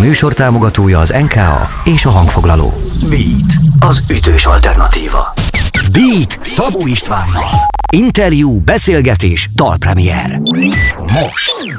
[0.00, 2.72] műsor támogatója az NKA és a hangfoglaló.
[3.08, 5.32] Beat, az ütős alternatíva.
[5.92, 7.48] Beat Szabó Istvánnal.
[7.92, 10.40] Interjú, beszélgetés, dalpremier.
[10.98, 11.78] Most.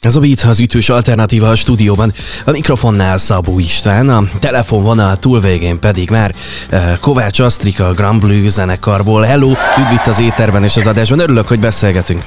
[0.00, 2.12] Ez a Beat az ütős alternatíva a stúdióban.
[2.44, 6.34] A mikrofonnál Szabó István, a telefonvonal túlvégén pedig már
[6.72, 9.22] uh, Kovács Asztrika a Grand Blue zenekarból.
[9.22, 11.18] Hello, üdv itt az éterben és az adásban.
[11.18, 12.22] Örülök, hogy beszélgetünk.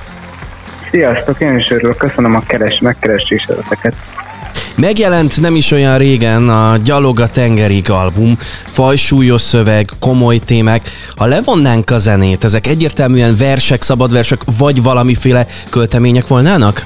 [0.91, 3.95] Sziasztok, én is örülök, köszönöm a keres, megkereséseteket.
[4.83, 10.81] Megjelent nem is olyan régen a Gyalog a tengerig album, fajsúlyos szöveg, komoly témák.
[11.15, 16.85] Ha levonnánk a zenét, ezek egyértelműen versek, szabadversek, vagy valamiféle költemények volnának?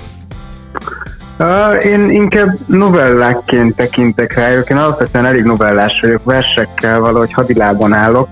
[1.84, 8.28] Én inkább novellákként tekintek rájuk, én alapvetően elég novellás vagyok, versekkel valahogy hadilában állok.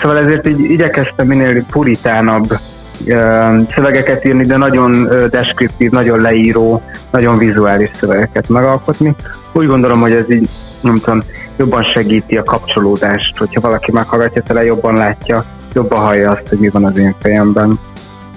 [0.00, 2.58] Szóval ezért így igyekeztem minél puritánabb
[3.74, 9.14] szövegeket írni, de nagyon deskriptív, nagyon leíró, nagyon vizuális szövegeket megalkotni.
[9.52, 10.48] Úgy gondolom, hogy ez így,
[10.80, 11.22] nem tudom,
[11.56, 16.68] jobban segíti a kapcsolódást, hogyha valaki meghallgatja tele, jobban látja, jobban hallja azt, hogy mi
[16.68, 17.78] van az én fejemben.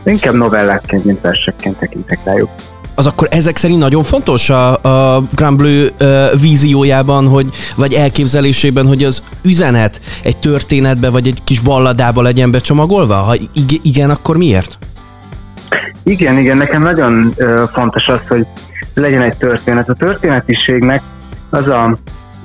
[0.04, 2.50] Inkább novellákként, mint versekként tekintek rájuk
[2.96, 8.88] az akkor ezek szerint nagyon fontos a, a Grand Blue uh, víziójában, hogy, vagy elképzelésében,
[8.88, 13.16] hogy az üzenet egy történetbe, vagy egy kis balladába legyen becsomagolva?
[13.16, 13.36] Ha
[13.82, 14.78] igen, akkor miért?
[16.04, 18.46] Igen, igen, nekem nagyon uh, fontos az, hogy
[18.94, 19.90] legyen egy történet.
[19.90, 21.02] A történetiségnek
[21.50, 21.98] az a,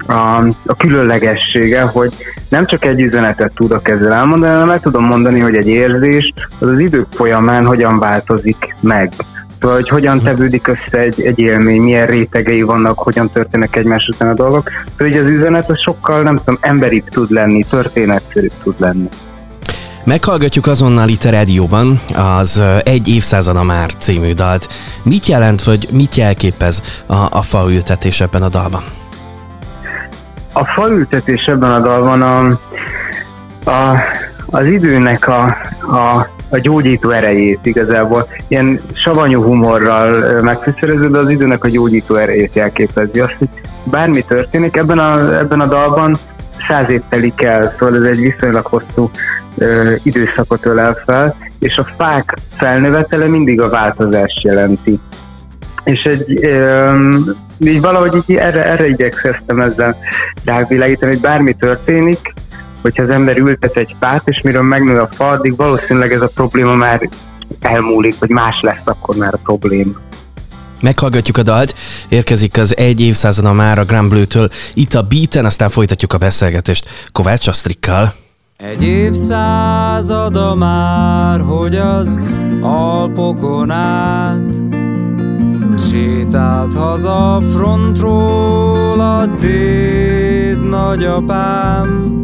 [0.06, 2.12] a, a különlegessége, hogy
[2.48, 6.66] nem csak egy üzenetet tudok ezzel elmondani, hanem el tudom mondani, hogy egy érzés az
[6.66, 9.12] az idők folyamán hogyan változik meg
[9.60, 14.34] hogy hogyan tevődik össze egy, egy élmény, milyen rétegei vannak, hogyan történnek egymás után a
[14.34, 14.62] dolgok.
[14.68, 19.08] Szóval hogy az üzenet az sokkal, nem tudom, emberibb tud lenni, történetszerűbb tud lenni.
[20.04, 24.68] Meghallgatjuk azonnal itt a rádióban az Egy évszázada már című dalt.
[25.02, 28.82] Mit jelent, vagy mit jelképez a, a faültetés ebben a dalban?
[30.52, 32.46] A faültetés ebben a dalban a,
[33.70, 33.96] a,
[34.46, 35.44] az időnek a,
[35.80, 38.28] a a gyógyító erejét igazából.
[38.48, 43.20] Ilyen savanyú humorral megfűszerező, de az időnek a gyógyító erejét jelképezi.
[43.20, 43.48] Azt, hogy
[43.84, 46.16] bármi történik, ebben a, ebben a dalban
[46.68, 49.10] száz év telik el, szóval ez egy viszonylag hosszú
[49.58, 54.98] ö, időszakot ölel fel, és a fák felnövetele mindig a változást jelenti.
[55.84, 56.90] És egy, ö,
[57.58, 59.96] így valahogy így erre, erre igyekszem ezzel
[60.44, 62.34] rávilágítani, hogy bármi történik,
[62.82, 66.30] hogyha az ember ültet egy fát, és miről megnő a fa, addig valószínűleg ez a
[66.34, 67.08] probléma már
[67.60, 69.92] elmúlik, vagy más lesz akkor már a probléma.
[70.80, 71.74] Meghallgatjuk a dalt,
[72.08, 76.88] érkezik az egy évszázada már a Grand Blue-től, itt a beaten, aztán folytatjuk a beszélgetést
[77.12, 78.14] Kovács Asztrikkal.
[78.56, 82.18] Egy évszázada már, hogy az
[82.60, 84.56] Alpokon át
[85.78, 92.16] Sétált haza frontról a déd nagyapám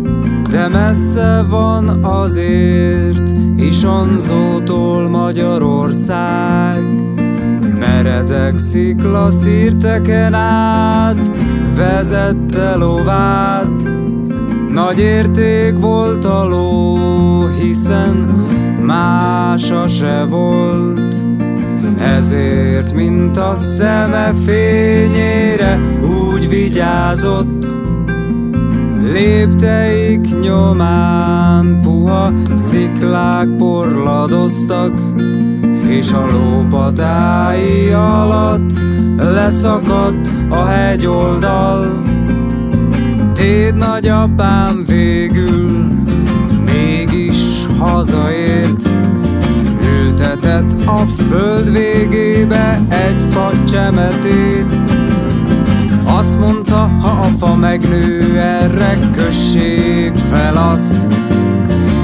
[0.55, 6.83] de messze van azért Isonzótól Magyarország.
[7.79, 11.31] Meredek sziklaszírteken át
[11.77, 13.79] Vezette lovát.
[14.69, 16.97] Nagy érték volt a ló
[17.47, 18.17] Hiszen
[18.83, 21.15] mása se volt.
[21.99, 25.81] Ezért, mint a szeme fényére
[26.33, 27.84] úgy vigyázott,
[29.13, 34.93] Lépteik nyomán puha sziklák porladoztak,
[35.89, 38.73] és a lópatái alatt
[39.17, 42.01] leszakadt a hegyoldal.
[43.33, 45.89] Téd nagyapám végül
[46.65, 48.89] mégis hazaért,
[50.01, 55.04] ültetett a föld végébe egy facsemetét,
[56.25, 61.07] azt mondta, ha a fa megnő, erre kössék fel azt.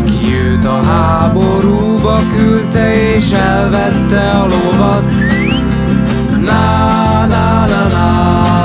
[0.04, 5.06] Ki őt a háborúba küldte és elvette a lovat.
[6.41, 8.59] Na, na, na, na,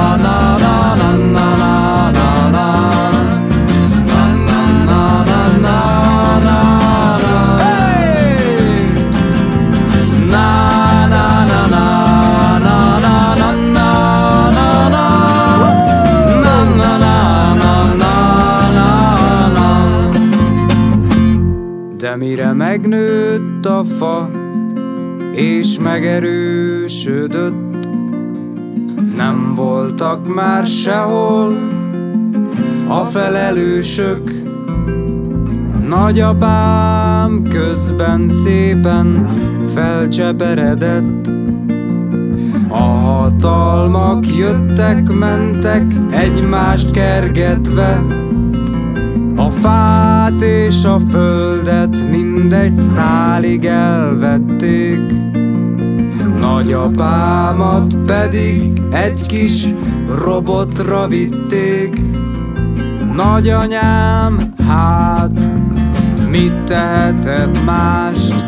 [22.75, 24.30] megnőtt a fa,
[25.33, 27.54] és megerősödött,
[29.16, 31.57] nem voltak már sehol
[32.88, 34.31] a felelősök.
[35.88, 39.28] Nagyapám közben szépen
[39.74, 41.30] felcseperedett,
[42.69, 48.06] a hatalmak jöttek, mentek, egymást kergetve.
[49.36, 49.50] A
[50.25, 55.00] fát és a földet mindegy szálig elvették.
[56.39, 59.68] Nagyapámat pedig egy kis
[60.24, 62.01] robotra vitték.
[63.16, 65.39] Nagyanyám, hát
[66.30, 68.45] mit tehetett mást?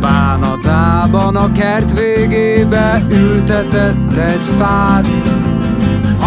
[0.00, 5.41] Bánatában a kert végébe ültetett egy fát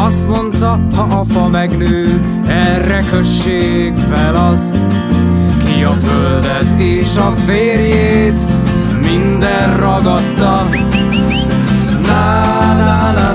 [0.05, 4.85] Azt mondta, ha a fa megnő, erre kössék fel azt
[5.65, 8.47] Ki a földet és a férjét
[9.01, 10.67] minden ragadta.
[12.01, 12.45] Na
[12.77, 13.34] na na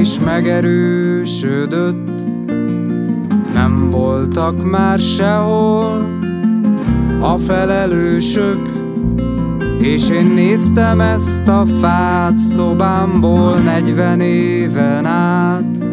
[0.00, 2.10] és megerősödött.
[3.54, 6.06] Nem voltak már sehol
[7.20, 8.60] a felelősök
[9.80, 15.84] És én néztem ezt a fát szobámból negyven éven át.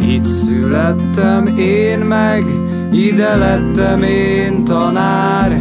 [0.00, 2.44] Itt születtem én meg,
[2.92, 5.60] ide lettem én tanár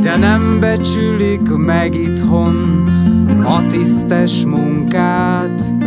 [0.00, 2.82] De nem becsülik meg itthon
[3.44, 5.81] a tisztes munkát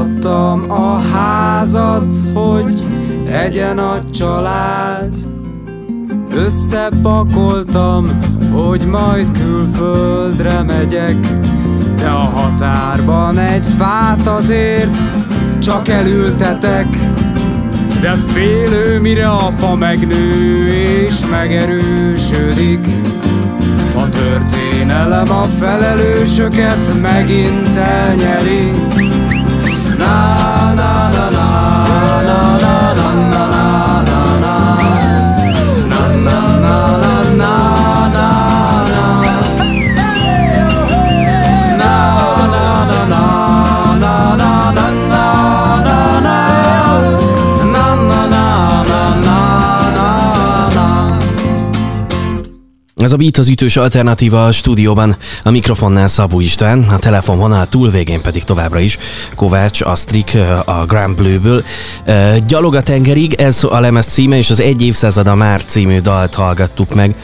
[0.00, 2.82] Eladtam a házat, hogy
[3.30, 5.14] egyen a család.
[6.34, 8.18] Összepakoltam,
[8.52, 11.16] hogy majd külföldre megyek.
[11.96, 15.02] De a határban egy fát azért
[15.58, 16.86] csak elültetek.
[18.00, 22.86] De félő, mire a fa megnő és megerősödik.
[23.94, 28.72] A történelem a felelősöket megint elnyeri
[30.12, 30.69] Ah.
[53.00, 58.20] Ez a Beat az ütős alternatíva a stúdióban, a mikrofonnál Szabó István, a telefonvonal túlvégén
[58.20, 58.98] pedig továbbra is
[59.34, 61.64] Kovács Asztrik a Grand Blue-ből.
[62.46, 66.94] Gyalog a tengerig, ez a lemez címe, és az Egy évszázada már című dalt hallgattuk
[66.94, 67.14] meg.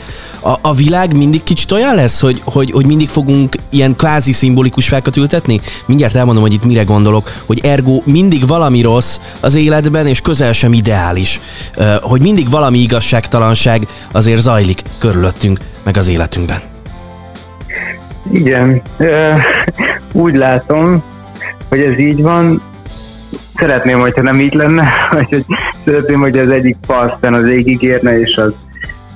[0.47, 4.89] A, a világ mindig kicsit olyan lesz, hogy, hogy, hogy mindig fogunk ilyen kvázi szimbolikus
[4.89, 5.61] fákat ültetni?
[5.87, 10.53] Mindjárt elmondom, hogy itt mire gondolok, hogy ergo mindig valami rossz az életben, és közel
[10.53, 11.41] sem ideális.
[12.01, 16.59] Hogy mindig valami igazságtalanság azért zajlik körülöttünk, meg az életünkben.
[18.33, 18.83] Igen,
[20.13, 21.03] úgy látom,
[21.69, 22.63] hogy ez így van.
[23.55, 25.45] Szeretném, hogyha nem így lenne, vagy hogy
[25.85, 28.53] szeretném, hogy az egyik parszten az égig érne, és az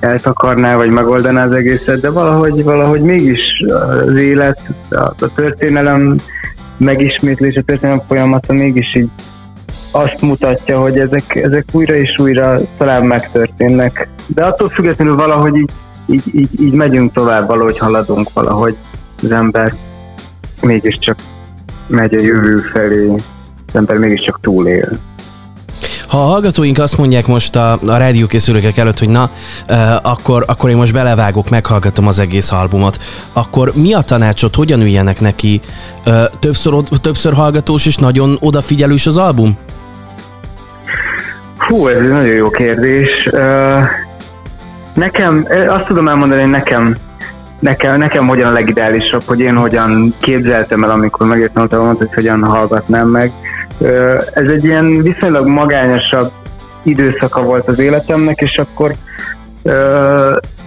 [0.01, 4.59] eltakarná, vagy megoldaná az egészet, de valahogy, valahogy mégis az élet,
[4.89, 6.15] a, történelem
[6.77, 9.09] megismétlés, a történelem folyamata mégis így
[9.91, 14.07] azt mutatja, hogy ezek, ezek újra és újra talán megtörténnek.
[14.27, 15.71] De attól függetlenül valahogy így,
[16.05, 18.75] így, így, így megyünk tovább, valahogy haladunk, valahogy
[19.23, 19.73] az ember
[20.61, 21.17] mégiscsak
[21.87, 23.09] megy a jövő felé,
[23.67, 24.89] az ember mégiscsak túlél.
[26.11, 29.29] Ha a hallgatóink azt mondják most a, a rádiókészülőkek előtt, hogy na,
[29.69, 32.97] uh, akkor, akkor én most belevágok, meghallgatom az egész albumot,
[33.33, 35.61] akkor mi a tanácsot, hogyan üljenek neki?
[36.05, 39.57] Uh, többször, többször hallgatós és nagyon odafigyelős az album?
[41.57, 43.29] Hú, ez egy nagyon jó kérdés.
[44.93, 46.95] Nekem, azt tudom elmondani, hogy nekem,
[47.59, 52.13] nekem, nekem hogyan a legideálisabb, hogy én hogyan képzeltem el, amikor megértem a albumot, hogy
[52.13, 53.31] hogyan hallgatnám meg.
[54.33, 56.31] Ez egy ilyen viszonylag magányosabb
[56.83, 58.93] időszaka volt az életemnek, és akkor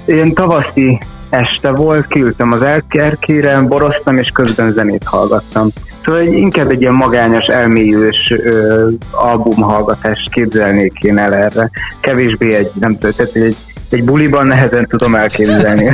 [0.06, 0.99] ilyen tavaszi
[1.30, 5.68] este volt, kiültem az elkerkére, boroztam, és közben zenét hallgattam.
[6.04, 11.70] Szóval egy, inkább egy ilyen magányos, elmélyülős ö, albumhallgatást képzelnék én el erre.
[12.00, 13.56] Kevésbé egy, nem tudom, tehát egy,
[13.90, 15.90] egy buliban nehezen tudom elképzelni.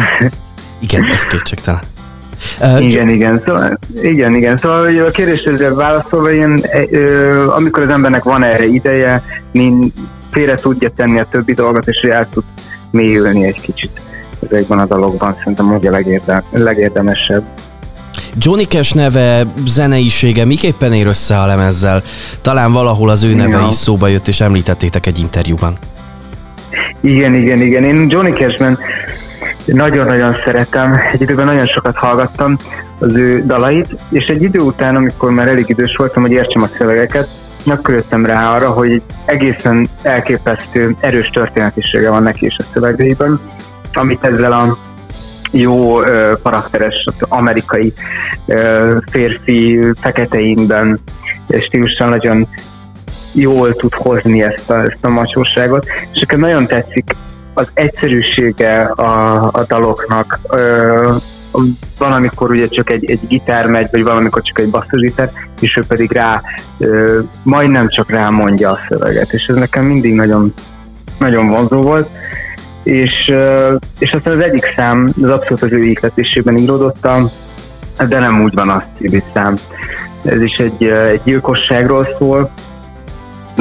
[0.79, 1.81] Igen, ez kétségtelen.
[2.79, 3.43] Igen, igen.
[3.47, 4.57] Szóval, igen, igen.
[4.57, 6.29] Szóval a kérdésre válaszolva,
[6.91, 9.93] ö, amikor az embernek van erre ideje, min
[10.31, 12.45] félre tudja tenni a többi dolgot, és el tud
[12.91, 14.01] mélyülni egy kicsit
[14.51, 17.43] ezekben a dologban, szerintem hogy a legérde, legérdemesebb.
[18.37, 22.03] Johnny Cash neve, zeneisége miképpen ér össze a lemezzel?
[22.41, 23.67] Talán valahol az ő neve Ja.
[23.69, 25.77] is szóba jött, és említettétek egy interjúban.
[27.01, 27.83] Igen, igen, igen.
[27.85, 28.79] Én Johnny Cashben
[29.65, 31.01] nagyon-nagyon szeretem.
[31.13, 32.57] Egy időben nagyon sokat hallgattam
[32.99, 36.69] az ő dalait, és egy idő után, amikor már elég idős voltam, hogy értsem a
[36.79, 37.29] szövegeket,
[37.67, 43.41] akkor jöttem rá arra, hogy egy egészen elképesztő erős történetisége van neki is a szövegeiben,
[43.93, 44.77] amit ezzel a
[45.53, 47.93] jó ö, karakteres amerikai
[48.47, 50.99] ö, férfi feketeimben
[51.59, 52.49] stílussal nagyon
[53.33, 57.15] jól tud hozni ezt a, ezt a macsóságot, és nekem nagyon tetszik
[57.61, 60.39] az egyszerűsége a, a daloknak.
[60.49, 61.15] Ö,
[61.99, 65.83] van, amikor ugye csak egy, egy gitár megy, vagy valamikor csak egy basszusgitár, és ő
[65.89, 66.43] pedig rá,
[66.79, 70.55] ö, majdnem csak rá mondja a szöveget, és ez nekem mindig nagyon,
[71.19, 72.09] nagyon vonzó volt.
[72.85, 73.35] És,
[73.99, 77.09] és aztán az egyik szám, az abszolút az ő ihletésében íródott,
[78.09, 79.57] de nem úgy van az című szám.
[80.25, 82.51] Ez is egy, egy gyilkosságról szól,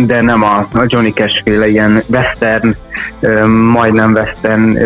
[0.05, 2.75] de nem a, a Johnny Cash féle ilyen western,
[3.71, 4.77] majdnem western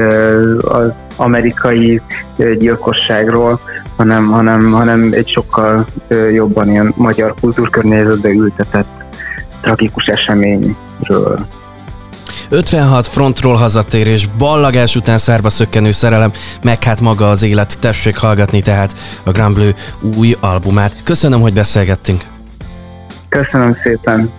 [0.60, 2.02] az amerikai
[2.58, 3.60] gyilkosságról,
[3.96, 5.86] hanem, hanem, hanem egy sokkal
[6.34, 8.88] jobban ilyen magyar kultúrkörnyezetbe ültetett
[9.62, 11.46] tragikus eseményről.
[12.50, 16.32] 56 frontról hazatérés, ballagás után szárba szökkenő szerelem,
[16.64, 19.72] meg hát maga az élet, tessék hallgatni tehát a Grand Bleu
[20.18, 20.94] új albumát.
[21.04, 22.22] Köszönöm, hogy beszélgettünk.
[23.30, 24.32] Köszönöm szépen!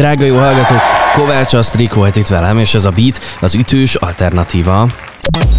[0.00, 0.80] Drága jó hallgatók,
[1.14, 4.86] Kovács Asztrik volt itt velem, és ez a Beat az ütős alternatíva.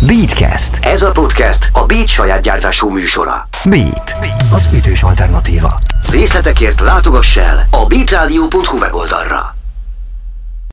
[0.06, 0.78] Beatcast.
[0.82, 3.48] Ez a podcast a Beat saját gyártású műsora.
[3.64, 4.16] Beat.
[4.54, 5.78] Az ütős alternatíva.
[6.10, 9.61] Részletekért látogass el a beatradio.hu weboldalra.